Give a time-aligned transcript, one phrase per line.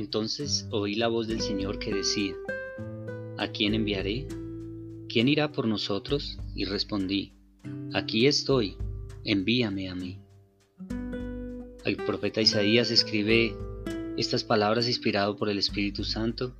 [0.00, 2.34] Entonces oí la voz del Señor que decía,
[3.36, 4.26] ¿A quién enviaré?
[5.10, 6.38] ¿Quién irá por nosotros?
[6.54, 7.34] Y respondí,
[7.92, 8.78] Aquí estoy,
[9.24, 10.18] envíame a mí.
[11.84, 13.54] El profeta Isaías escribe
[14.16, 16.54] estas palabras inspirado por el Espíritu Santo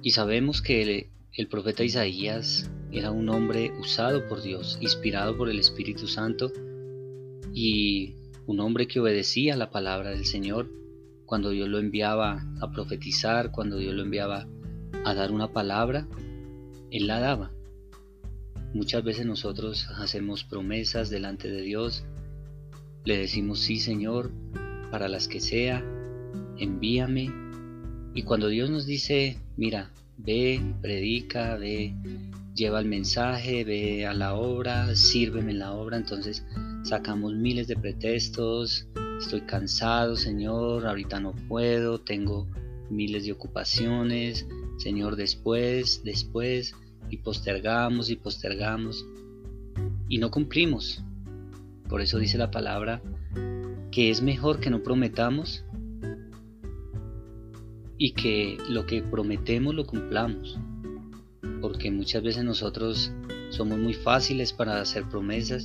[0.00, 5.58] y sabemos que el, profeta Isaías era un hombre usado por Dios, inspirado por el
[5.58, 6.52] Espíritu Santo
[7.52, 8.14] y
[8.46, 10.83] un hombre que obedecía la palabra del Señor
[11.26, 14.46] cuando Dios lo enviaba a profetizar, cuando Dios lo enviaba
[15.04, 16.06] a dar una palabra,
[16.90, 17.50] Él la daba.
[18.72, 22.04] Muchas veces nosotros hacemos promesas delante de Dios,
[23.04, 24.32] le decimos sí Señor,
[24.90, 25.84] para las que sea,
[26.58, 27.30] envíame.
[28.14, 31.94] Y cuando Dios nos dice, mira, ve, predica, ve,
[32.54, 36.44] lleva el mensaje, ve a la obra, sírveme en la obra, entonces
[36.84, 38.86] sacamos miles de pretextos,
[39.18, 42.46] estoy cansado, Señor, ahorita no puedo, tengo
[42.90, 44.46] miles de ocupaciones,
[44.78, 46.74] Señor, después, después,
[47.10, 49.04] y postergamos y postergamos,
[50.08, 51.02] y no cumplimos.
[51.88, 53.02] Por eso dice la palabra
[53.90, 55.64] que es mejor que no prometamos
[57.96, 60.58] y que lo que prometemos lo cumplamos.
[61.60, 63.12] Porque muchas veces nosotros
[63.50, 65.64] somos muy fáciles para hacer promesas,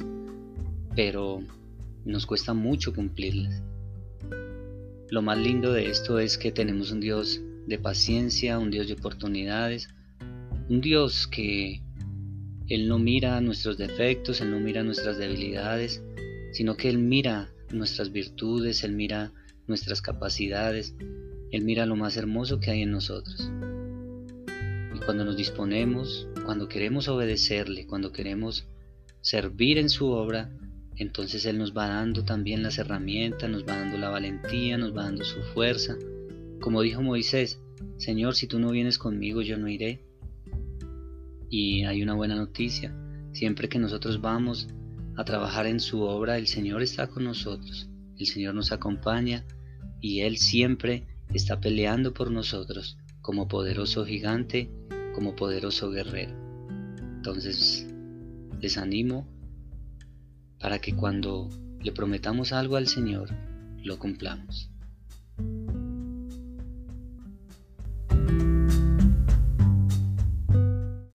[0.96, 1.40] pero
[2.10, 3.62] nos cuesta mucho cumplirlas.
[5.10, 8.94] Lo más lindo de esto es que tenemos un Dios de paciencia, un Dios de
[8.94, 9.90] oportunidades,
[10.70, 11.82] un Dios que
[12.68, 16.04] Él no mira nuestros defectos, Él no mira nuestras debilidades,
[16.52, 19.32] sino que Él mira nuestras virtudes, Él mira
[19.68, 20.96] nuestras capacidades,
[21.52, 23.52] Él mira lo más hermoso que hay en nosotros.
[24.96, 28.68] Y cuando nos disponemos, cuando queremos obedecerle, cuando queremos
[29.22, 30.50] servir en su obra,
[31.00, 35.06] entonces Él nos va dando también las herramientas, nos va dando la valentía, nos va
[35.06, 35.98] dando su fuerza.
[36.60, 37.62] Como dijo Moisés,
[37.96, 40.04] Señor, si tú no vienes conmigo, yo no iré.
[41.50, 42.94] Y hay una buena noticia,
[43.32, 44.68] siempre que nosotros vamos
[45.16, 49.46] a trabajar en su obra, el Señor está con nosotros, el Señor nos acompaña
[50.02, 54.70] y Él siempre está peleando por nosotros como poderoso gigante,
[55.16, 56.34] como poderoso guerrero.
[57.16, 57.88] Entonces,
[58.60, 59.39] les animo
[60.60, 61.50] para que cuando
[61.82, 63.30] le prometamos algo al Señor,
[63.84, 64.70] lo cumplamos.